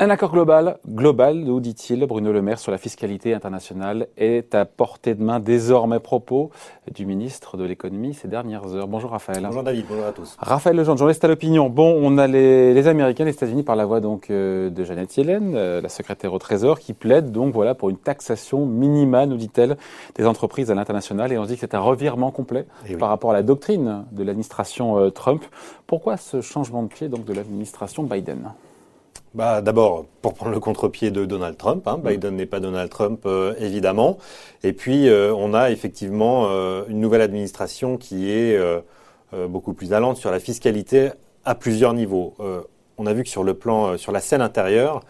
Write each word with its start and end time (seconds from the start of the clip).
Un 0.00 0.10
accord 0.10 0.30
global, 0.30 0.78
global, 0.86 1.38
nous 1.38 1.58
dit-il, 1.58 2.06
Bruno 2.06 2.30
Le 2.30 2.40
Maire, 2.40 2.60
sur 2.60 2.70
la 2.70 2.78
fiscalité 2.78 3.34
internationale 3.34 4.06
est 4.16 4.54
à 4.54 4.64
portée 4.64 5.16
de 5.16 5.24
main 5.24 5.40
désormais 5.40 5.98
propos 5.98 6.52
du 6.94 7.04
ministre 7.04 7.56
de 7.56 7.64
l'économie 7.64 8.14
ces 8.14 8.28
dernières 8.28 8.72
heures. 8.76 8.86
Bonjour 8.86 9.10
Raphaël. 9.10 9.42
Bonjour 9.42 9.64
David, 9.64 9.86
bonjour 9.88 10.06
à 10.06 10.12
tous. 10.12 10.36
Raphaël 10.38 10.76
Lejeune, 10.76 10.96
journaliste 10.96 11.24
à 11.24 11.26
l'opinion. 11.26 11.68
Bon, 11.68 11.98
on 12.00 12.16
a 12.16 12.28
les, 12.28 12.86
Américains, 12.86 13.24
les 13.24 13.32
États-Unis 13.32 13.64
par 13.64 13.74
la 13.74 13.86
voix 13.86 13.98
donc 13.98 14.30
euh, 14.30 14.70
de 14.70 14.84
Jeannette 14.84 15.16
Yellen, 15.16 15.54
euh, 15.56 15.80
la 15.80 15.88
secrétaire 15.88 16.32
au 16.32 16.38
Trésor, 16.38 16.78
qui 16.78 16.92
plaide 16.92 17.32
donc 17.32 17.52
voilà 17.52 17.74
pour 17.74 17.90
une 17.90 17.98
taxation 17.98 18.66
minimale, 18.66 19.28
nous 19.28 19.36
dit-elle, 19.36 19.76
des 20.14 20.26
entreprises 20.26 20.70
à 20.70 20.76
l'international. 20.76 21.32
Et 21.32 21.38
on 21.38 21.42
se 21.42 21.48
dit 21.48 21.54
que 21.54 21.60
c'est 21.62 21.74
un 21.74 21.80
revirement 21.80 22.30
complet 22.30 22.66
eh 22.88 22.96
par 22.96 23.08
rapport 23.08 23.32
à 23.32 23.34
la 23.34 23.42
doctrine 23.42 24.04
de 24.12 24.22
l'administration 24.22 24.96
euh, 24.96 25.10
Trump. 25.10 25.42
Pourquoi 25.88 26.16
ce 26.16 26.40
changement 26.40 26.84
de 26.84 26.88
pied 26.88 27.08
donc 27.08 27.24
de 27.24 27.32
l'administration 27.32 28.04
Biden? 28.04 28.52
Bah, 29.34 29.60
D'abord, 29.60 30.06
pour 30.22 30.34
prendre 30.34 30.52
le 30.52 30.60
contre-pied 30.60 31.10
de 31.10 31.24
Donald 31.24 31.56
Trump. 31.56 31.86
Hein. 31.86 31.98
Biden 32.02 32.36
n'est 32.36 32.46
pas 32.46 32.60
Donald 32.60 32.90
Trump, 32.90 33.22
euh, 33.26 33.54
évidemment. 33.58 34.18
Et 34.62 34.72
puis, 34.72 35.08
euh, 35.08 35.32
on 35.36 35.54
a 35.54 35.70
effectivement 35.70 36.46
euh, 36.48 36.84
une 36.88 37.00
nouvelle 37.00 37.20
administration 37.22 37.96
qui 37.96 38.30
est 38.30 38.58
beaucoup 39.48 39.74
plus 39.74 39.92
allante 39.92 40.16
sur 40.16 40.30
la 40.30 40.40
fiscalité 40.40 41.10
à 41.44 41.54
plusieurs 41.54 41.92
niveaux. 41.92 42.34
on 42.96 43.06
a 43.06 43.12
vu 43.12 43.22
que 43.24 43.28
sur 43.28 43.44
le 43.44 43.52
plan, 43.52 43.98
sur 43.98 44.10
la 44.10 44.20
scène 44.20 44.40
intérieure, 44.40 45.02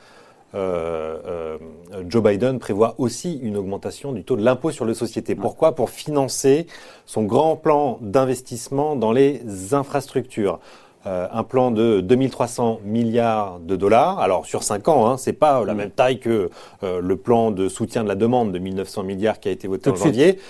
Joe 0.54 2.22
Biden 2.22 2.58
prévoit 2.58 2.96
aussi 2.98 3.38
une 3.38 3.56
augmentation 3.56 4.12
du 4.12 4.24
taux 4.24 4.36
de 4.36 4.42
l'impôt 4.42 4.72
sur 4.72 4.84
les 4.86 4.94
sociétés. 4.94 5.36
Pourquoi? 5.36 5.76
Pour 5.76 5.90
financer 5.90 6.66
son 7.06 7.22
grand 7.22 7.54
plan 7.54 7.98
d'investissement 8.00 8.96
dans 8.96 9.12
les 9.12 9.40
infrastructures. 9.72 10.58
Euh, 11.06 11.28
un 11.32 11.44
plan 11.44 11.70
de 11.70 12.00
2300 12.00 12.80
milliards 12.84 13.60
de 13.60 13.76
dollars. 13.76 14.18
Alors 14.18 14.46
sur 14.46 14.64
5 14.64 14.88
ans, 14.88 15.08
hein, 15.08 15.16
c'est 15.16 15.32
pas 15.32 15.64
la 15.64 15.72
mm. 15.72 15.76
même 15.76 15.90
taille 15.90 16.18
que 16.18 16.50
euh, 16.82 17.00
le 17.00 17.16
plan 17.16 17.52
de 17.52 17.68
soutien 17.68 18.02
de 18.02 18.08
la 18.08 18.16
demande 18.16 18.50
de 18.50 18.58
1900 18.58 19.04
milliards 19.04 19.38
qui 19.38 19.48
a 19.48 19.52
été 19.52 19.68
voté 19.68 19.90
en 19.90 19.94
janvier, 19.94 20.40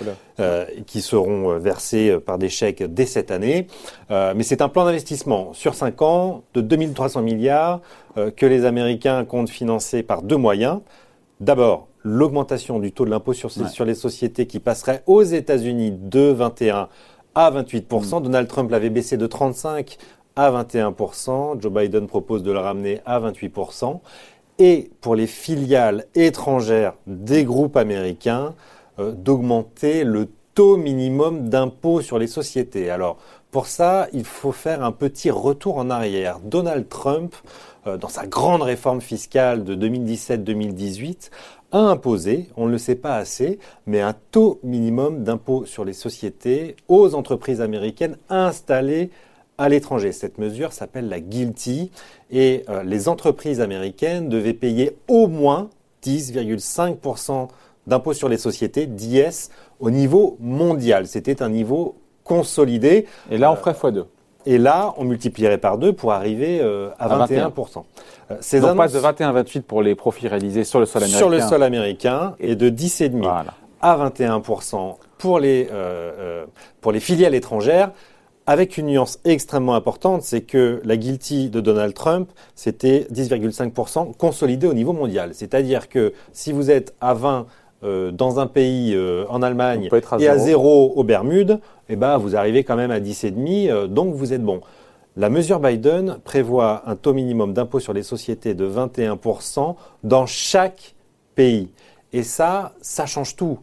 euh, 0.41 0.64
qui 0.86 1.02
seront 1.02 1.58
versés 1.58 2.19
par 2.24 2.38
des 2.38 2.48
chèques 2.48 2.82
dès 2.82 3.04
cette 3.04 3.30
année. 3.30 3.66
mais 4.10 4.42
c'est 4.42 4.62
un 4.62 4.70
plan 4.70 4.86
d'investissement 4.86 5.52
sur 5.52 5.74
5 5.74 6.00
ans 6.00 6.42
de 6.54 6.62
2300 6.62 7.20
milliards 7.20 7.80
que 8.36 8.46
les 8.46 8.64
Américains 8.64 9.24
comptent 9.26 9.50
financer 9.50 10.02
par 10.02 10.22
deux 10.22 10.36
moyens. 10.36 10.80
D'abord, 11.41 11.88
l'augmentation 12.02 12.78
du 12.78 12.91
taux 12.92 13.04
de 13.04 13.10
l'impôt 13.10 13.34
sur, 13.34 13.50
sur, 13.50 13.84
les 13.84 13.94
sociétés 13.94 14.46
qui 14.46 14.60
passerait 14.60 15.02
aux 15.06 15.22
États-Unis 15.22 15.92
de 15.92 16.30
21 16.30 16.88
à 17.34 17.50
28%. 17.50 18.19
Mm. 18.19 18.22
Donald 18.22 18.48
Trump 18.48 18.70
l'avait 18.70 18.91
baissé 18.91 19.16
de 19.16 19.26
35 19.26 19.98
à 20.39 20.53
21%. 20.53 21.61
Joe 21.61 21.72
Biden 21.72 22.06
propose 22.06 22.44
de 22.44 22.53
le 22.53 22.61
ramener 22.61 23.00
à 23.05 23.19
28%. 23.19 24.00
Et 24.61 24.91
pour 25.00 25.17
les 25.17 25.27
filiales 25.27 26.06
étrangères 26.14 26.94
des 27.08 27.44
groupes 27.44 27.77
américains, 27.77 28.55
euh, 29.00 29.12
d'augmenter 29.12 30.05
le 30.05 30.28
taux 30.55 30.77
minimum 30.77 31.48
d'impôt 31.48 32.00
sur 32.03 32.20
les 32.20 32.28
sociétés. 32.28 32.89
Alors, 32.89 33.19
pour 33.50 33.66
ça, 33.66 34.06
il 34.12 34.25
faut 34.25 34.53
faire 34.53 34.84
un 34.84 34.92
petit 34.92 35.31
retour 35.31 35.77
en 35.77 35.91
arrière. 35.91 36.39
Donald 36.41 36.89
Trump, 36.89 37.34
euh, 37.89 37.97
dans 37.97 38.09
sa 38.09 38.27
grande 38.28 38.62
réforme 38.62 39.00
fiscale 39.00 39.64
de 39.64 39.75
2017-2018, 39.75 41.31
a 41.72 41.78
imposé, 41.78 42.48
on 42.56 42.66
ne 42.66 42.72
le 42.72 42.78
sait 42.78 42.94
pas 42.94 43.16
assez, 43.16 43.59
mais 43.86 44.00
un 44.00 44.14
taux 44.31 44.61
minimum 44.62 45.25
d'impôt 45.25 45.64
sur 45.66 45.84
les 45.84 45.92
sociétés 45.92 46.77
aux 46.86 47.14
entreprises 47.14 47.61
américaines 47.61 48.16
installées 48.28 49.11
à 49.58 49.68
l'étranger. 49.68 50.12
Cette 50.12 50.38
mesure 50.38 50.72
s'appelle 50.72 51.08
la 51.08 51.18
GILTI 51.18 51.90
et 52.30 52.64
euh, 52.68 52.82
les 52.84 53.08
entreprises 53.08 53.60
américaines 53.60 54.28
devaient 54.28 54.54
payer 54.54 54.96
au 55.08 55.26
moins 55.26 55.69
10,5% 56.04 57.48
d'impôt 57.88 58.12
sur 58.12 58.28
les 58.28 58.38
sociétés, 58.38 58.86
d'IS, 58.86 59.50
au 59.80 59.91
niveau 59.91 60.36
mondial. 60.41 61.06
C'était 61.06 61.42
un 61.42 61.48
niveau 61.48 61.97
consolidé. 62.22 63.06
Et 63.30 63.38
là, 63.38 63.50
on 63.50 63.56
ferait 63.56 63.72
x2. 63.72 64.04
Et 64.47 64.58
là, 64.58 64.94
on 64.97 65.04
multiplierait 65.04 65.58
par 65.58 65.76
deux 65.76 65.92
pour 65.92 66.12
arriver 66.12 66.60
euh, 66.62 66.91
à, 66.98 67.08
21%. 67.08 67.48
21. 67.48 67.82
Euh, 68.30 68.60
Donc 68.60 68.76
passe 68.76 68.92
de 68.92 68.98
21 68.98 69.28
à 69.28 69.32
28 69.32 69.60
pour 69.62 69.82
les 69.82 69.94
profits 69.94 70.28
réalisés 70.28 70.64
sur 70.64 70.78
le 70.78 70.86
sol 70.86 71.02
américain. 71.02 71.18
Sur 71.18 71.30
le 71.30 71.41
sol 71.41 71.62
américain 71.62 72.34
et 72.38 72.54
de 72.54 72.70
10,5 72.70 73.44
à 73.80 74.08
21% 74.08 74.97
pour 75.18 75.38
les, 75.38 75.68
pour 76.80 76.92
les 76.92 77.00
filiales 77.00 77.34
étrangères 77.34 77.91
avec 78.48 78.78
une 78.78 78.86
nuance 78.86 79.20
extrêmement 79.26 79.75
importante, 79.75 80.22
c'est 80.22 80.41
que 80.41 80.81
la 80.82 80.97
guilty 80.97 81.50
de 81.50 81.60
Donald 81.60 81.92
Trump, 81.92 82.31
c'était 82.54 83.06
10,5% 83.12 84.16
consolidé 84.16 84.66
au 84.66 84.72
niveau 84.72 84.94
mondial. 84.94 85.34
C'est-à-dire 85.34 85.91
que 85.91 86.14
si 86.32 86.53
vous 86.53 86.70
êtes 86.70 86.94
à 87.03 87.14
20% 87.14 87.44
euh, 87.84 88.10
dans 88.10 88.41
un 88.41 88.47
pays 88.47 88.94
euh, 88.94 89.26
en 89.28 89.42
Allemagne 89.42 89.91
et 90.19 90.28
à 90.28 90.38
0 90.38 90.94
aux 90.97 91.04
Bermudes, 91.04 91.60
eh 91.91 91.97
ben, 91.97 92.16
vous 92.16 92.36
arrivez 92.36 92.64
quand 92.64 92.75
même 92.75 92.91
à 92.91 93.00
10,5, 93.00 93.70
euh, 93.70 93.86
donc 93.86 94.14
vous 94.14 94.32
êtes 94.32 94.42
bon. 94.42 94.62
La 95.19 95.28
mesure 95.28 95.60
Biden 95.60 96.16
prévoit 96.25 96.84
un 96.86 96.97
taux 96.97 97.12
minimum 97.12 97.53
d'impôt 97.53 97.80
sur 97.80 97.92
les 97.92 98.03
sociétés 98.03 98.54
de 98.54 98.66
21% 98.66 99.76
dans 100.04 100.25
chaque 100.25 100.94
pays. 101.34 101.69
Et 102.15 102.22
ça, 102.22 102.72
ça 102.80 103.04
change 103.04 103.36
tout. 103.36 103.59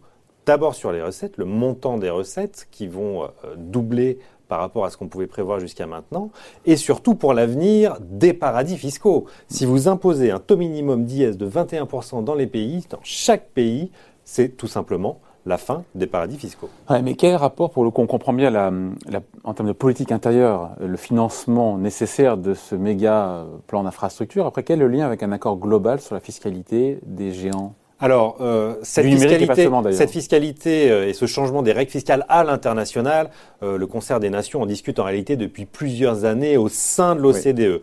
D'abord 0.46 0.76
sur 0.76 0.92
les 0.92 1.02
recettes, 1.02 1.38
le 1.38 1.46
montant 1.46 1.98
des 1.98 2.12
recettes 2.12 2.68
qui 2.70 2.86
vont 2.86 3.28
doubler 3.58 4.20
par 4.48 4.60
rapport 4.60 4.86
à 4.86 4.90
ce 4.90 4.98
qu'on 4.98 5.08
pouvait 5.08 5.28
prévoir 5.28 5.60
jusqu'à 5.60 5.88
maintenant, 5.88 6.30
et 6.66 6.76
surtout 6.76 7.16
pour 7.16 7.34
l'avenir 7.34 7.98
des 8.02 8.34
paradis 8.34 8.78
fiscaux. 8.78 9.26
Si 9.48 9.66
vous 9.66 9.88
imposez 9.88 10.32
un 10.32 10.40
taux 10.40 10.58
minimum 10.58 11.06
d'IS 11.06 11.38
de 11.38 11.50
21% 11.50 12.24
dans 12.24 12.36
les 12.36 12.48
pays, 12.48 12.86
dans 12.90 13.00
chaque 13.04 13.50
pays, 13.50 13.92
c'est 14.24 14.58
tout 14.58 14.68
simplement 14.68 15.20
la 15.46 15.58
fin 15.58 15.84
des 15.94 16.08
paradis 16.08 16.38
fiscaux. 16.38 16.70
mais 17.04 17.14
quel 17.14 17.36
rapport, 17.36 17.70
pour 17.70 17.84
le 17.84 17.92
coup, 17.92 18.02
on 18.02 18.08
comprend 18.08 18.34
bien 18.34 18.52
en 19.44 19.54
termes 19.54 19.68
de 19.68 19.74
politique 19.74 20.12
intérieure, 20.12 20.72
le 20.80 20.98
financement 20.98 21.78
nécessaire 21.78 22.38
de 22.38 22.56
ce 22.56 22.74
méga 22.74 23.46
plan 23.68 23.84
d'infrastructure 23.84 24.48
Après, 24.48 24.64
quel 24.64 24.80
est 24.80 24.84
le 24.84 24.88
lien 24.88 25.06
avec 25.06 25.22
un 25.22 25.32
accord 25.32 25.58
global 25.58 26.02
sur 26.02 26.16
la 26.16 26.22
fiscalité 26.22 27.00
des 27.06 27.32
géants? 27.32 27.76
Alors, 28.06 28.38
euh, 28.40 28.76
cette, 28.84 29.08
fiscalité, 29.08 29.68
cette, 29.94 30.12
fiscalité, 30.12 30.92
euh, 30.92 31.08
et 31.08 31.14
ce 31.14 31.26
changement 31.26 31.64
des 31.64 31.72
règles 31.72 31.90
fiscales 31.90 32.24
à 32.30 32.44
l'international, 32.44 33.32
euh, 33.64 33.80
le 33.80 33.88
concert 33.88 34.20
des 34.20 34.30
nations 34.30 34.62
en 34.62 34.68
discute 34.68 35.00
en 35.00 35.06
réalité 35.06 35.38
depuis 35.38 35.66
plusieurs 35.66 36.24
années 36.24 36.56
au 36.56 36.70
sein 36.70 37.16
de 37.16 37.22
l'OCDE. 37.22 37.82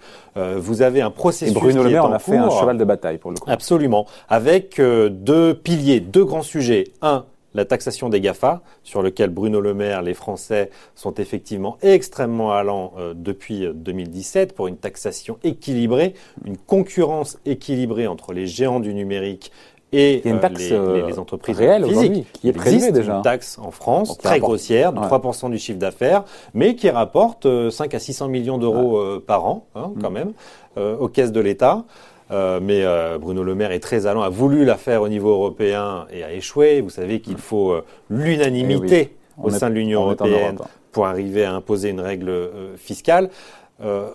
vous 0.58 0.82
avez 0.82 1.00
un 1.00 1.10
processus 1.10 1.56
et 1.56 1.58
Bruno 1.58 1.82
Le 1.82 1.90
Maire 1.90 2.04
en 2.04 2.12
a 2.12 2.20
fait 2.20 2.36
un 2.36 2.50
cheval 2.50 2.78
de 2.78 2.84
bataille 2.84 3.18
pour 3.18 3.32
le 3.32 3.38
coup. 3.38 3.50
Absolument, 3.50 4.06
avec 4.28 4.80
deux 4.80 5.54
piliers, 5.54 5.98
deux 5.98 6.24
grands 6.24 6.42
sujets. 6.42 6.84
Un, 7.02 7.24
la 7.54 7.64
taxation 7.64 8.08
des 8.08 8.20
GAFA, 8.20 8.62
sur 8.84 9.02
lequel 9.02 9.28
Bruno 9.28 9.60
Le 9.60 9.74
Maire, 9.74 10.02
les 10.02 10.14
Français 10.14 10.70
sont 10.94 11.14
effectivement 11.14 11.78
extrêmement 11.82 12.52
allants 12.52 12.94
depuis 13.14 13.66
2017 13.74 14.54
pour 14.54 14.68
une 14.68 14.76
taxation 14.76 15.38
équilibrée, 15.42 16.14
une 16.46 16.56
concurrence 16.56 17.38
équilibrée 17.44 18.06
entre 18.06 18.32
les 18.32 18.46
géants 18.46 18.80
du 18.80 18.94
numérique 18.94 19.52
et 19.92 20.22
euh, 20.26 20.38
taxe 20.38 20.58
les, 20.60 20.72
euh, 20.72 21.19
entreprises 21.19 21.58
réelles 21.58 21.84
physiques 21.86 22.32
qui 22.32 22.48
est 22.48 22.53
prévue 22.53 22.92
déjà. 22.92 23.16
Une 23.16 23.22
taxe 23.22 23.58
en 23.62 23.70
France 23.70 24.16
très 24.19 24.41
grossière 24.41 24.92
de 24.92 25.00
3% 25.00 25.50
du 25.50 25.58
chiffre 25.58 25.78
d'affaires, 25.78 26.25
mais 26.54 26.75
qui 26.75 26.88
rapporte 26.88 27.47
5 27.70 27.92
euh, 27.92 27.97
à 27.97 28.00
600 28.00 28.28
millions 28.28 28.58
d'euros 28.58 29.20
par 29.20 29.44
an, 29.44 29.66
hein, 29.75 29.92
quand 30.00 30.10
mm. 30.10 30.14
même, 30.14 30.32
aux 30.98 31.08
caisses 31.08 31.32
de 31.32 31.41
l'État. 31.41 31.84
mais 32.31 32.84
Bruno 33.20 33.44
Le 33.44 33.54
Maire 33.54 33.72
est 33.72 33.81
très 33.81 34.06
allant, 34.06 34.22
a 34.22 34.31
voulu 34.31 34.64
la 34.64 34.76
faire 34.76 35.02
au 35.02 35.08
niveau 35.08 35.31
européen 35.31 36.06
et 36.10 36.25
a 36.25 36.32
échoué. 36.32 36.81
Vous 36.81 36.91
savez 36.91 37.20
qu'il 37.20 37.34
mm. 37.34 37.38
faut 37.38 37.75
l'unanimité 38.08 39.14
eh 39.38 39.42
au 39.47 39.50
sein 39.50 39.69
de 39.69 39.75
l'Union 39.75 40.02
européenne 40.02 40.56
pour 40.91 41.06
arriver 41.06 41.44
à 41.44 41.52
imposer 41.55 41.90
une 41.90 42.00
règle 42.00 42.50
fiscale. 42.76 43.28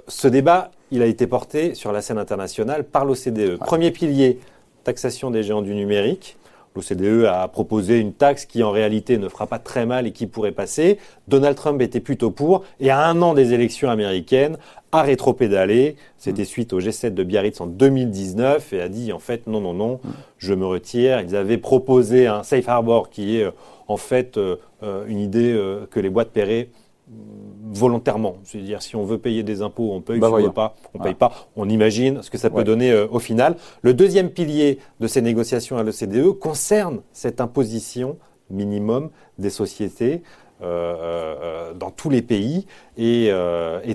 ce 0.08 0.28
débat, 0.28 0.72
il 0.90 1.04
a 1.04 1.06
été 1.06 1.28
porté 1.28 1.76
sur 1.76 1.92
la 1.92 2.02
scène 2.02 2.18
internationale 2.18 2.84
par 2.84 3.06
l'OCDE. 3.06 3.58
Premier 3.58 3.92
pilier, 3.92 4.40
taxation 4.88 5.32
des 5.32 5.44
géants 5.44 5.62
du 5.62 5.76
numérique. 5.76 6.38
L'OCDE 6.74 7.26
a 7.26 7.46
proposé 7.50 8.00
une 8.00 8.14
taxe 8.14 8.46
qui 8.46 8.64
en 8.64 8.72
réalité 8.72 9.18
ne 9.18 9.28
fera 9.28 9.46
pas 9.46 9.60
très 9.60 9.86
mal 9.86 10.08
et 10.08 10.12
qui 10.14 10.28
pourrait 10.28 10.54
passer. 10.54 10.98
Donald 11.28 11.58
Trump 11.58 11.82
était 11.82 12.00
plutôt 12.00 12.32
pour 12.32 12.64
et 12.80 12.90
à 12.90 13.06
un 13.06 13.22
an 13.22 13.34
des 13.34 13.54
élections 13.54 13.90
américaines 13.90 14.58
a 14.94 15.02
rétropédalé. 15.02 15.98
C'était 16.18 16.44
mm. 16.44 16.54
suite 16.54 16.72
au 16.72 16.80
G7 16.80 17.14
de 17.14 17.24
Biarritz 17.24 17.60
en 17.60 17.68
2019 17.68 18.72
et 18.72 18.82
a 18.82 18.88
dit 18.88 19.12
en 19.12 19.20
fait 19.20 19.46
non, 19.46 19.60
non, 19.60 19.74
non, 19.74 20.00
mm. 20.02 20.10
je 20.38 20.54
me 20.54 20.66
retire. 20.66 21.20
Ils 21.20 21.36
avaient 21.36 21.58
proposé 21.58 22.28
un 22.28 22.44
safe 22.44 22.70
harbor 22.70 23.10
qui 23.10 23.40
est 23.40 23.44
euh, 23.44 23.52
en 23.90 23.98
fait 23.98 24.38
euh, 24.38 24.56
euh, 24.84 25.04
une 25.08 25.20
idée 25.20 25.60
que 25.92 26.00
les 26.00 26.10
boîtes 26.10 26.30
paieraient 26.30 26.70
volontairement. 27.72 28.38
C'est-à-dire, 28.44 28.82
si 28.82 28.96
on 28.96 29.04
veut 29.04 29.18
payer 29.18 29.44
des 29.44 29.62
impôts, 29.62 29.92
on 29.94 30.02
paye. 30.02 30.20
Bah 30.20 30.28
si 30.28 30.34
on 30.34 30.38
veut 30.38 30.52
pas, 30.52 30.76
on 30.94 31.00
paye 31.00 31.14
pas. 31.14 31.32
On 31.56 31.70
imagine 31.70 32.22
ce 32.22 32.30
que 32.30 32.38
ça 32.38 32.50
peut 32.50 32.64
donner 32.64 32.92
euh, 32.92 33.08
au 33.10 33.20
final. 33.20 33.56
Le 33.82 33.94
deuxième 33.94 34.30
pilier 34.30 34.80
de 35.00 35.08
ces 35.08 35.22
négociations 35.22 35.78
à 35.78 35.84
l'OCDE 35.84 36.32
concerne 36.40 37.02
cette 37.14 37.42
imposition 37.42 38.18
minimum 38.50 39.10
des 39.38 39.50
sociétés 39.50 40.22
dans 40.62 41.92
tous 41.96 42.10
les 42.10 42.22
pays. 42.22 42.66
Et, 42.98 43.32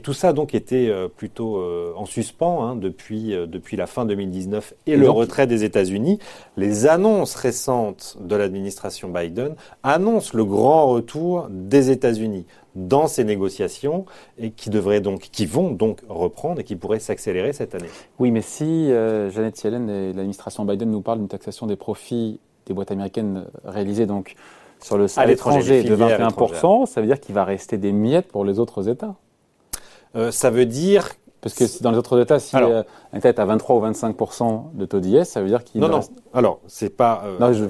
tout 0.02 0.12
ça 0.12 0.32
donc 0.32 0.54
était 0.54 0.92
plutôt 1.16 1.62
en 1.96 2.06
suspens 2.06 2.64
hein, 2.64 2.76
depuis, 2.76 3.34
depuis 3.46 3.76
la 3.76 3.86
fin 3.86 4.04
2019 4.04 4.74
et, 4.86 4.96
le 4.96 5.10
retrait 5.10 5.46
des 5.46 5.64
États-Unis. 5.64 6.18
Les 6.56 6.86
annonces 6.86 7.34
récentes 7.34 8.16
de 8.20 8.36
l'administration 8.36 9.08
Biden 9.08 9.54
annoncent 9.82 10.36
le 10.36 10.44
grand 10.44 10.88
retour 10.88 11.48
des 11.50 11.90
États-Unis 11.90 12.46
dans 12.74 13.06
ces 13.06 13.24
négociations 13.24 14.06
et 14.38 14.50
qui 14.50 14.70
devraient 14.70 15.00
donc, 15.00 15.28
qui 15.32 15.46
vont 15.46 15.70
donc 15.70 16.00
reprendre 16.08 16.60
et 16.60 16.64
qui 16.64 16.76
pourraient 16.76 17.00
s'accélérer 17.00 17.52
cette 17.52 17.74
année. 17.74 17.88
Oui, 18.18 18.30
mais 18.30 18.42
si 18.42 18.90
euh, 18.90 19.30
Janet 19.30 19.62
Yellen 19.62 19.90
et 19.90 20.12
l'administration 20.12 20.64
Biden 20.64 20.90
nous 20.90 21.02
parlent 21.02 21.18
d'une 21.18 21.28
taxation 21.28 21.66
des 21.66 21.76
profits 21.76 22.40
des 22.66 22.74
boîtes 22.74 22.92
américaines 22.92 23.46
réalisées 23.64 24.06
donc 24.06 24.36
sur 24.82 24.98
le 24.98 25.08
sol 25.08 25.30
étranger 25.30 25.82
de 25.82 25.96
21%, 25.96 26.86
ça 26.86 27.00
veut 27.00 27.06
dire 27.06 27.20
qu'il 27.20 27.34
va 27.34 27.44
rester 27.44 27.78
des 27.78 27.92
miettes 27.92 28.28
pour 28.28 28.44
les 28.44 28.58
autres 28.58 28.88
États. 28.88 29.14
Euh, 30.14 30.30
ça 30.30 30.50
veut 30.50 30.66
dire 30.66 31.08
parce 31.40 31.54
que 31.54 31.82
dans 31.82 31.90
les 31.90 31.98
autres 31.98 32.20
États, 32.20 32.38
si 32.38 32.54
euh, 32.54 32.84
un 33.12 33.18
État 33.18 33.28
est 33.28 33.40
à 33.40 33.44
23 33.44 33.76
ou 33.76 33.80
25 33.80 34.16
de 34.74 34.84
taux 34.86 35.00
d'IS, 35.00 35.24
ça 35.24 35.42
veut 35.42 35.48
dire 35.48 35.64
qu'il 35.64 35.80
non 35.80 35.88
non. 35.88 36.00
Alors 36.32 36.60
c'est 36.68 36.96
pas 36.96 37.24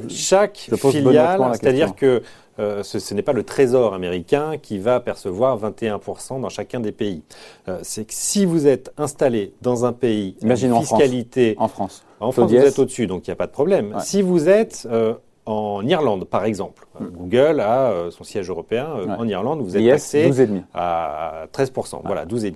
chaque 0.09 0.71
filiale, 0.91 1.41
c'est-à-dire 1.55 1.95
que 1.95 2.23
euh, 2.59 2.83
ce, 2.83 3.15
n'est 3.15 3.23
pas 3.23 3.33
le 3.33 3.45
Trésor 3.45 3.95
américain 3.95 4.59
qui 4.61 4.79
va 4.79 5.01
percevoir 5.01 5.59
21% 5.59 6.41
dans 6.41 6.51
chacun 6.51 6.81
des 6.81 6.93
pays. 6.93 7.23
Euh, 7.69 7.79
c'est 7.83 8.05
que 8.05 8.13
si 8.13 8.45
vous 8.45 8.67
êtes 8.67 8.93
installé 8.99 9.55
dans 9.63 9.87
un 9.87 9.93
pays, 9.93 10.37
fiscalité, 10.43 11.55
en 11.59 11.69
France, 11.69 12.05
en 12.21 12.31
France, 12.31 12.51
vous 12.51 12.57
êtes 12.57 12.79
au-dessus, 12.79 13.07
donc 13.07 13.27
il 13.27 13.31
n'y 13.31 13.33
a 13.33 13.37
pas 13.37 13.47
de 13.47 13.53
problème. 13.53 13.97
Si 14.01 14.21
vous 14.21 14.51
êtes 14.51 14.87
euh, 14.91 15.15
en 15.45 15.87
Irlande, 15.87 16.25
par 16.25 16.45
exemple, 16.45 16.87
hmm. 17.01 17.07
Google 17.07 17.61
a 17.61 18.11
son 18.11 18.25
siège 18.25 18.49
européen 18.49 18.89
en 19.19 19.27
Irlande, 19.27 19.61
vous 19.63 19.77
êtes 19.77 19.89
taxé 19.89 20.31
à 20.73 21.47
13%, 21.53 22.01
voilà, 22.05 22.27
12,5%. 22.27 22.55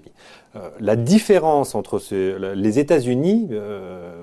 la 0.78 0.96
différence 0.96 1.74
entre 1.74 2.00
les 2.54 2.78
États-Unis 2.78 3.50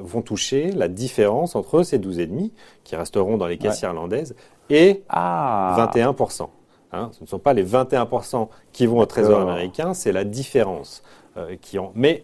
vont 0.02 0.22
toucher 0.22 0.72
la 0.72 0.88
différence 0.88 1.56
entre 1.56 1.84
ces 1.84 2.00
12,5 2.00 2.52
qui 2.84 2.96
resteront 2.96 3.38
dans 3.38 3.48
les 3.48 3.58
caisses 3.58 3.82
irlandaises 3.82 4.36
et 4.70 5.04
21%. 5.10 6.42
Ah. 6.42 6.48
Hein, 6.94 7.10
ce 7.12 7.24
ne 7.24 7.28
sont 7.28 7.40
pas 7.40 7.54
les 7.54 7.66
21% 7.66 8.50
qui 8.72 8.86
vont 8.86 9.00
au 9.00 9.06
Trésor 9.06 9.42
américain, 9.42 9.96
c'est 9.96 10.12
la 10.12 10.24
différence 10.24 11.04
euh, 11.38 11.56
qui 11.60 11.80
en. 11.80 11.92
Mais 11.96 12.24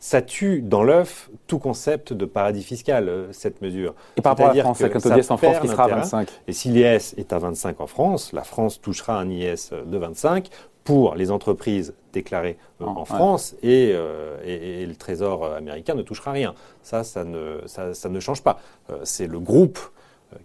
ça 0.00 0.22
tue 0.22 0.62
dans 0.62 0.82
l'œuf 0.82 1.30
tout 1.46 1.58
concept 1.58 2.12
de 2.12 2.24
paradis 2.24 2.62
fiscal, 2.62 3.08
euh, 3.08 3.32
cette 3.32 3.62
mesure. 3.62 3.94
Et 4.16 4.22
par 4.22 4.32
rapport 4.32 4.50
à 4.50 4.54
la 4.54 4.62
France, 4.62 4.80
avec 4.80 4.94
un 4.94 5.16
IS 5.16 5.30
en 5.30 5.36
France 5.36 5.58
qui 5.60 5.68
sera 5.68 5.84
à 5.84 5.88
25. 5.88 6.28
Et 6.46 6.52
si 6.52 6.68
l'IS 6.68 7.14
est 7.16 7.32
à 7.32 7.38
25 7.38 7.80
en 7.80 7.86
France, 7.86 8.32
la 8.32 8.44
France 8.44 8.80
touchera 8.80 9.18
un 9.18 9.28
IS 9.28 9.70
de 9.86 9.98
25 9.98 10.48
pour 10.84 11.14
les 11.16 11.30
entreprises 11.30 11.94
déclarées 12.12 12.56
euh, 12.80 12.86
en 12.86 13.04
France 13.04 13.54
et, 13.62 13.94
et, 14.44 14.86
le 14.86 14.94
Trésor 14.94 15.44
américain 15.44 15.94
ne 15.94 16.02
touchera 16.02 16.32
rien. 16.32 16.54
Ça, 16.82 17.04
ça 17.04 17.24
ne, 17.24 17.60
ça, 17.66 17.92
ça 17.92 18.08
ne 18.08 18.20
change 18.20 18.42
pas. 18.42 18.60
c'est 19.02 19.26
le 19.26 19.38
groupe 19.38 19.78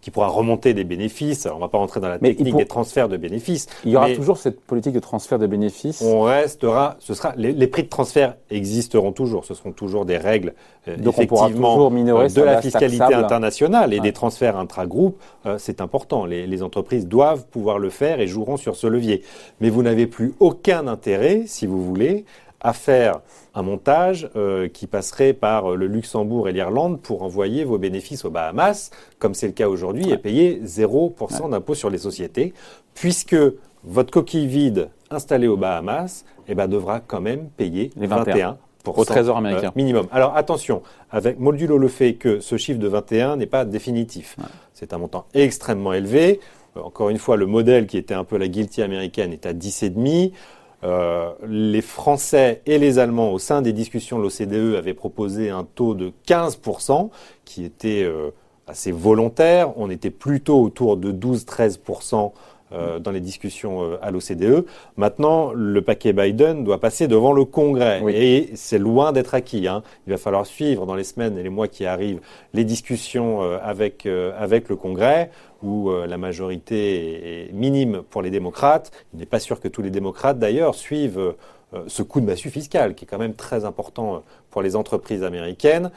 qui 0.02 0.12
pourra 0.12 0.28
remonter 0.28 0.74
des 0.74 0.84
bénéfices. 0.84 1.46
on 1.46 1.56
ne 1.56 1.60
va 1.60 1.68
pas 1.68 1.78
rentrer 1.78 2.00
dans 2.00 2.10
la 2.10 2.20
technique 2.20 2.56
des 2.56 2.66
transferts 2.66 3.10
de 3.10 3.18
bénéfices. 3.18 3.68
Il 3.86 3.92
y 3.92 3.98
aura 3.98 4.14
toujours 4.14 4.38
cette 4.38 4.62
politique 4.62 4.94
de 4.94 5.00
transfert 5.00 5.40
de 5.40 5.48
bénéfices. 5.48 6.02
On 6.02 6.22
restera, 6.22 6.96
ce 7.00 7.14
sera, 7.14 7.34
les, 7.36 7.68
prix 7.68 7.84
de 7.84 7.90
transfert 7.90 8.36
existeront 8.50 9.12
toujours. 9.12 9.46
Ce 9.46 9.54
seront 9.54 9.72
toujours 9.72 10.06
des 10.06 10.18
règles 10.18 10.54
euh, 10.88 10.96
effectivement 10.98 11.92
euh, 11.92 12.28
de 12.30 12.42
la 12.42 12.62
fiscalité 12.62 13.14
internationale 13.14 13.94
et 13.94 14.00
des 14.00 14.14
transferts 14.14 14.58
intra-groupes. 14.58 15.22
Euh, 15.46 15.58
c'est 15.58 15.82
important. 15.82 16.26
Les, 16.26 16.48
les 16.48 16.64
entreprises 16.64 17.08
doivent 17.08 17.46
pouvoir 17.48 17.80
le 17.80 17.90
faire 17.90 18.20
et 18.20 18.28
joueront 18.28 18.58
sur 18.58 18.76
ce 18.76 18.88
levier. 18.88 19.24
Mais 19.60 19.70
vous 19.70 19.84
n'avez 19.84 20.08
plus 20.08 20.34
aucun 20.40 20.88
intérêt, 20.88 21.44
si 21.46 21.68
vous 21.68 21.84
voulez, 21.84 22.26
à 22.64 22.74
faire 22.74 23.20
un 23.54 23.62
montage 23.62 24.30
euh, 24.36 24.68
qui 24.68 24.88
passerait 24.88 25.34
par 25.34 25.76
le 25.76 25.86
Luxembourg 25.86 26.48
et 26.50 26.54
l'Irlande 26.54 27.02
pour 27.02 27.22
envoyer 27.24 27.64
vos 27.66 27.78
bénéfices 27.78 28.26
aux 28.26 28.32
Bahamas, 28.32 28.90
comme 29.20 29.34
c'est 29.34 29.48
le 29.48 29.54
cas 29.54 29.68
aujourd'hui, 29.68 30.10
et 30.10 30.18
payer 30.18 30.62
0% 30.66 31.50
d'impôt 31.50 31.76
sur 31.76 31.90
les 31.90 31.98
sociétés, 31.98 32.54
puisque 32.96 33.36
votre 33.84 34.12
coquille 34.12 34.48
vide 34.48 34.90
installée 35.10 35.48
aux 35.48 35.58
Bahamas 35.58 36.26
eh 36.48 36.56
ben, 36.56 36.68
devra 36.68 37.00
quand 37.00 37.22
même 37.22 37.50
payer 37.50 37.92
les 37.96 38.08
21. 38.08 38.58
au 38.86 39.06
trésor 39.06 39.38
américain. 39.38 39.68
Euh, 39.68 39.72
minimum. 39.76 40.08
Alors 40.12 40.36
attention, 40.36 40.82
avec 41.12 41.40
modulo 41.40 41.78
le 41.78 41.88
fait 41.88 42.16
que 42.16 42.40
ce 42.40 42.58
chiffre 42.58 42.80
de 42.80 42.88
21 42.88 43.38
n'est 43.38 43.46
pas 43.46 43.66
définitif. 43.66 44.38
C'est 44.74 44.94
un 44.94 44.98
montant 44.98 45.26
extrêmement 45.34 45.94
élevé. 45.94 46.40
Euh, 46.76 46.82
encore 46.82 47.10
une 47.10 47.18
fois, 47.18 47.38
le 47.38 47.46
modèle 47.46 47.88
qui 47.88 47.98
était 47.98 48.14
un 48.14 48.24
peu 48.24 48.38
la 48.38 48.48
guilty 48.48 48.82
américaine 48.82 49.34
est 49.34 49.46
à 49.46 49.54
10,5. 49.54 50.32
Euh, 50.84 51.32
les 51.48 51.82
Français 51.82 52.62
et 52.66 52.78
les 52.78 53.00
Allemands, 53.00 53.32
au 53.32 53.40
sein 53.40 53.62
des 53.62 53.74
discussions 53.74 54.18
de 54.18 54.24
l'OCDE, 54.24 54.76
avaient 54.76 54.94
proposé 54.94 55.50
un 55.50 55.64
taux 55.64 55.94
de 55.94 56.12
15%, 56.28 57.10
qui 57.46 57.64
était 57.64 58.04
euh, 58.04 58.32
assez 58.68 58.92
volontaire. 58.92 59.78
On 59.78 59.90
était 59.90 60.10
plutôt 60.10 60.62
autour 60.62 60.98
de 60.98 61.12
12-13% 61.12 62.32
euh, 62.74 63.00
dans 63.00 63.12
les 63.12 63.20
discussions 63.20 63.98
à 64.02 64.12
l'OCDE. 64.12 64.66
Maintenant, 64.98 65.52
le 65.54 65.82
paquet 65.82 66.14
Biden 66.14 66.64
doit 66.64 66.80
passer 66.80 67.08
devant 67.08 67.34
le 67.34 67.46
Congrès 67.46 68.02
et 68.10 68.52
c'est 68.56 68.80
loin 68.80 69.12
d'être 69.12 69.34
acquis. 69.34 69.68
Hein. 69.68 69.84
Il 70.08 70.12
va 70.12 70.18
falloir 70.18 70.46
suivre 70.46 70.86
dans 70.86 70.96
les 70.96 71.04
semaines 71.04 71.38
et 71.38 71.44
les 71.44 71.50
mois 71.50 71.68
qui 71.68 71.86
arrivent 71.86 72.22
les 72.54 72.64
discussions 72.64 73.42
avec, 73.42 74.08
avec 74.38 74.70
le 74.70 74.76
Congrès 74.76 75.30
où 75.64 75.90
euh, 75.90 76.06
la 76.06 76.18
majorité 76.18 77.48
est 77.48 77.54
minime 77.54 78.04
pour 78.10 78.22
les 78.22 78.30
démocrates. 78.30 78.92
Il 79.14 79.20
n'est 79.20 79.26
pas 79.26 79.40
sûr 79.40 79.60
que 79.60 79.68
tous 79.68 79.82
les 79.82 79.90
démocrates, 79.90 80.38
d'ailleurs, 80.38 80.76
suivent 80.76 81.20
euh, 81.20 81.38
ce 81.88 82.04
coup 82.04 82.22
de 82.22 82.26
massue 82.26 82.50
fiscal, 82.50 82.96
qui 82.96 83.06
est 83.06 83.08
quand 83.08 83.18
même 83.18 83.34
très 83.34 83.66
important 83.66 84.16
euh, 84.16 84.20
pour 84.52 84.62
les 84.62 84.76
entreprises 84.76 85.24
américaines. 85.24 85.90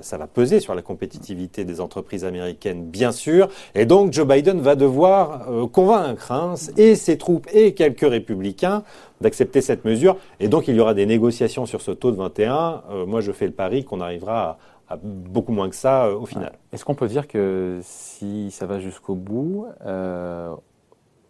ça 0.00 0.18
va 0.18 0.26
peser 0.26 0.58
sur 0.58 0.74
la 0.74 0.82
compétitivité 0.82 1.64
des 1.64 1.80
entreprises 1.80 2.24
américaines, 2.24 2.84
bien 2.84 3.12
sûr. 3.12 3.48
Et 3.76 3.86
donc, 3.86 4.12
Joe 4.12 4.26
Biden 4.26 4.60
va 4.60 4.74
devoir 4.74 5.46
convaincre 5.70 6.32
hein, 6.32 6.54
et 6.76 6.96
ses 6.96 7.16
troupes 7.16 7.46
et 7.52 7.72
quelques 7.72 8.00
républicains 8.00 8.82
d'accepter 9.20 9.60
cette 9.60 9.84
mesure. 9.84 10.16
Et 10.40 10.48
donc, 10.48 10.66
il 10.66 10.74
y 10.74 10.80
aura 10.80 10.94
des 10.94 11.06
négociations 11.06 11.64
sur 11.64 11.80
ce 11.80 11.92
taux 11.92 12.10
de 12.10 12.16
21. 12.16 12.82
moi, 13.06 13.20
je 13.20 13.30
fais 13.30 13.46
le 13.46 13.52
pari 13.52 13.84
qu'on 13.84 14.00
arrivera 14.00 14.58
à 14.92 14.98
beaucoup 15.02 15.52
moins 15.52 15.70
que 15.70 15.76
ça 15.76 16.06
euh, 16.06 16.14
au 16.14 16.26
final. 16.26 16.52
Est-ce 16.72 16.84
qu'on 16.84 16.94
peut 16.94 17.08
dire 17.08 17.26
que 17.26 17.80
si 17.82 18.50
ça 18.50 18.66
va 18.66 18.78
jusqu'au 18.78 19.14
bout, 19.14 19.66
euh, 19.86 20.54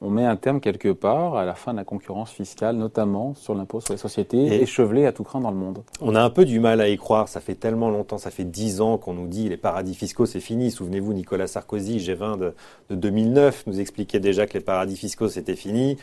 on 0.02 0.10
met 0.10 0.24
un 0.24 0.36
terme 0.36 0.60
quelque 0.60 0.92
part 0.92 1.36
à 1.36 1.44
la 1.44 1.54
fin 1.54 1.72
de 1.72 1.78
la 1.78 1.84
concurrence 1.84 2.30
fiscale, 2.30 2.76
notamment 2.76 3.34
sur 3.34 3.54
l'impôt 3.54 3.80
sur 3.80 3.94
les 3.94 3.98
sociétés, 3.98 4.60
échevelé 4.60 5.06
à 5.06 5.12
tout 5.12 5.22
craint 5.22 5.40
dans 5.40 5.50
le 5.50 5.56
monde. 5.56 5.84
On 6.00 6.14
a 6.16 6.22
un 6.22 6.30
peu 6.30 6.44
du 6.44 6.58
mal 6.58 6.80
à 6.80 6.88
y 6.88 6.96
croire. 6.96 7.28
Ça 7.28 7.40
fait 7.40 7.54
tellement 7.54 7.88
longtemps, 7.88 8.18
ça 8.18 8.30
fait 8.30 8.44
dix 8.44 8.80
ans 8.80 8.98
qu'on 8.98 9.14
nous 9.14 9.28
dit 9.28 9.48
les 9.48 9.56
paradis 9.56 9.94
fiscaux, 9.94 10.26
c'est 10.26 10.40
fini. 10.40 10.70
Souvenez-vous, 10.70 11.12
Nicolas 11.12 11.46
Sarkozy, 11.46 11.98
G20 11.98 12.38
de, 12.38 12.54
de 12.90 12.94
2009, 12.96 13.64
nous 13.68 13.80
expliquait 13.80 14.20
déjà 14.20 14.46
que 14.46 14.54
les 14.54 14.64
paradis 14.64 14.96
fiscaux, 14.96 15.28
c'était 15.28 15.56
fini 15.56 15.96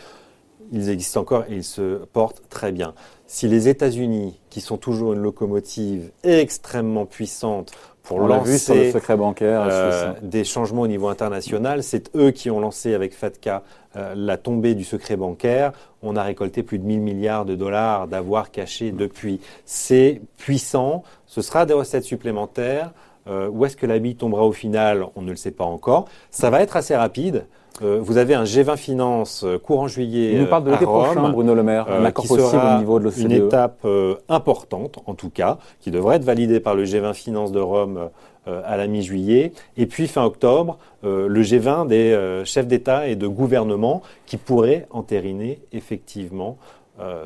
ils 0.71 0.89
existent 0.89 1.21
encore 1.21 1.45
et 1.49 1.55
ils 1.55 1.63
se 1.63 2.05
portent 2.05 2.41
très 2.49 2.71
bien. 2.71 2.93
Si 3.27 3.47
les 3.47 3.67
États-Unis, 3.67 4.39
qui 4.49 4.61
sont 4.61 4.77
toujours 4.77 5.13
une 5.13 5.21
locomotive 5.21 6.11
extrêmement 6.23 7.05
puissante 7.05 7.71
pour 8.03 8.21
lancer 8.21 8.85
le 8.85 8.91
secret 8.91 9.15
bancaire, 9.15 9.67
euh, 9.69 10.13
des 10.23 10.43
changements 10.43 10.81
au 10.81 10.87
niveau 10.87 11.09
international, 11.09 11.83
c'est 11.83 12.15
eux 12.15 12.31
qui 12.31 12.49
ont 12.49 12.59
lancé 12.59 12.95
avec 12.95 13.13
FATCA 13.13 13.61
euh, 13.95 14.13
la 14.15 14.37
tombée 14.37 14.73
du 14.73 14.83
secret 14.83 15.15
bancaire. 15.15 15.73
On 16.01 16.15
a 16.15 16.23
récolté 16.23 16.63
plus 16.63 16.79
de 16.79 16.85
1000 16.85 17.01
milliards 17.01 17.45
de 17.45 17.55
dollars 17.55 18.07
d'avoir 18.07 18.49
caché 18.49 18.91
depuis. 18.91 19.39
C'est 19.65 20.21
puissant, 20.37 21.03
ce 21.27 21.43
sera 21.43 21.67
des 21.67 21.73
recettes 21.73 22.03
supplémentaires. 22.03 22.93
Euh, 23.27 23.49
où 23.49 23.65
est-ce 23.65 23.77
que 23.77 23.85
la 23.85 23.99
bille 23.99 24.15
tombera 24.15 24.43
au 24.43 24.51
final 24.51 25.05
On 25.15 25.21
ne 25.21 25.29
le 25.29 25.35
sait 25.35 25.51
pas 25.51 25.65
encore. 25.65 26.05
Ça 26.31 26.49
va 26.49 26.61
être 26.61 26.77
assez 26.77 26.95
rapide. 26.95 27.45
Euh, 27.81 27.99
vous 28.01 28.17
avez 28.17 28.33
un 28.33 28.43
G20 28.43 28.75
Finance 28.75 29.43
euh, 29.45 29.57
courant 29.57 29.87
juillet. 29.87 30.33
Il 30.33 30.41
nous 30.41 30.47
parle 30.47 30.65
de 30.65 30.71
l'été 30.71 30.85
prochain, 30.85 31.29
Bruno 31.29 31.53
Le 31.53 31.63
Maire, 31.63 31.87
un 31.89 32.03
accord 32.03 32.27
possible 32.27 32.61
au 32.75 32.79
niveau 32.79 32.99
de 32.99 33.05
l'OCDE. 33.05 33.19
Une 33.19 33.31
étape 33.31 33.87
importante, 34.27 34.99
en 35.05 35.13
tout 35.13 35.29
cas, 35.29 35.59
qui 35.79 35.91
devrait 35.91 36.17
être 36.17 36.23
validée 36.23 36.59
par 36.59 36.75
le 36.75 36.85
G20 36.85 37.13
Finance 37.13 37.51
de 37.51 37.59
Rome 37.59 38.09
à 38.45 38.77
la 38.77 38.87
mi-juillet. 38.87 39.53
Et 39.77 39.85
puis 39.85 40.07
fin 40.07 40.23
octobre, 40.23 40.77
le 41.03 41.41
G20 41.41 41.87
des 41.87 42.41
chefs 42.45 42.67
d'État 42.67 43.07
et 43.07 43.15
de 43.15 43.27
gouvernement 43.27 44.01
qui 44.25 44.37
pourrait 44.37 44.87
entériner 44.89 45.59
effectivement 45.71 46.57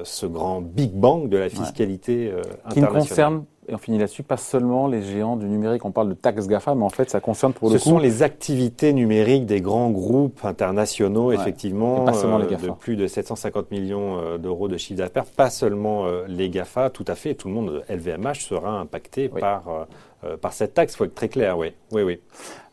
ce 0.03 0.25
grand 0.25 0.61
Big 0.61 0.91
Bang 0.91 1.29
de 1.29 1.37
la 1.37 1.49
fiscalité 1.49 2.31
internationale. 2.65 2.73
Qui 2.73 2.81
ne 2.81 2.87
concerne 2.87 3.43
et 3.67 3.75
on 3.75 3.77
finit 3.77 3.97
là-dessus, 3.97 4.23
pas 4.23 4.37
seulement 4.37 4.87
les 4.87 5.01
géants 5.01 5.37
du 5.37 5.47
numérique. 5.47 5.85
On 5.85 5.91
parle 5.91 6.09
de 6.09 6.13
taxes 6.13 6.47
GAFA, 6.47 6.75
mais 6.75 6.83
en 6.83 6.89
fait, 6.89 7.09
ça 7.09 7.19
concerne 7.19 7.53
pour 7.53 7.69
le 7.69 7.75
coup. 7.75 7.79
Ce 7.79 7.89
sont 7.89 7.99
les 7.99 8.23
activités 8.23 8.93
numériques 8.93 9.45
des 9.45 9.61
grands 9.61 9.89
groupes 9.89 10.43
internationaux, 10.43 11.31
effectivement, 11.31 12.05
euh, 12.07 12.45
de 12.45 12.71
plus 12.71 12.95
de 12.95 13.07
750 13.07 13.71
millions 13.71 14.19
euh, 14.19 14.37
d'euros 14.37 14.67
de 14.67 14.77
chiffre 14.77 14.97
d'affaires. 14.97 15.25
Pas 15.25 15.49
seulement 15.49 16.05
euh, 16.05 16.25
les 16.27 16.49
GAFA, 16.49 16.89
tout 16.89 17.05
à 17.07 17.15
fait. 17.15 17.35
Tout 17.35 17.47
le 17.47 17.53
monde, 17.53 17.83
LVMH, 17.89 18.41
sera 18.41 18.79
impacté 18.79 19.29
par 19.29 19.87
par 20.39 20.53
cette 20.53 20.73
taxe. 20.73 20.93
Il 20.93 20.97
faut 20.97 21.03
être 21.03 21.15
très 21.15 21.27
clair, 21.27 21.57
oui. 21.57 21.73
oui, 21.91 22.01
oui. 22.01 22.21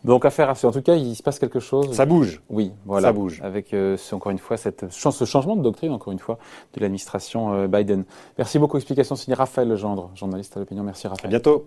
Donc 0.05 0.25
affaire 0.25 0.49
à 0.49 0.53
En 0.67 0.73
tout 0.73 0.83
cas, 0.83 0.95
il 0.95 1.15
se 1.15 1.23
passe 1.23 1.39
quelque 1.39 1.61
chose. 1.61 1.93
Ça 1.93 2.07
bouge. 2.07 2.43
Oui, 2.49 2.73
voilà. 2.87 3.09
Ça 3.09 3.13
bouge. 3.13 3.41
Avec 3.43 3.75
encore 4.13 4.33
une 4.33 4.39
fois 4.39 4.57
cette 4.57 4.91
ce 4.91 5.25
changement 5.25 5.57
de 5.57 5.63
doctrine, 5.63 5.93
encore 5.93 6.13
une 6.13 6.19
fois, 6.19 6.39
de 6.75 6.81
l'administration 6.81 7.67
Biden. 7.67 8.05
Merci 8.39 8.59
beaucoup. 8.59 8.77
Explication 8.77 9.17
signée 9.17 9.35
Raphaël 9.35 9.69
Legendre, 9.69 10.11
journaliste 10.15 10.57
à 10.57 10.61
l'opinion. 10.61 10.83
Merci 10.83 11.07
Raphaël. 11.07 11.27
À 11.27 11.39
bientôt. 11.39 11.67